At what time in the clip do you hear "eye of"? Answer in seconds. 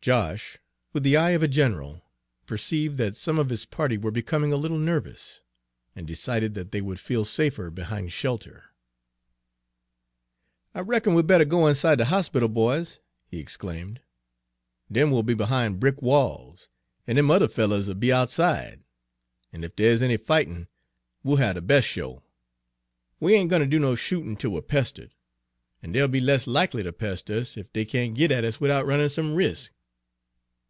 1.18-1.42